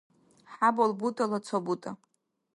[0.53, 1.91] хӀябал бутӀала ца бутӀа